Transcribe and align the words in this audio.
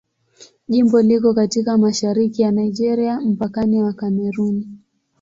Jimbo 0.67 1.01
liko 1.01 1.33
katika 1.33 1.77
mashariki 1.77 2.41
ya 2.41 2.51
Nigeria, 2.51 3.21
mpakani 3.21 3.83
wa 3.83 3.93
Kamerun. 3.93 4.79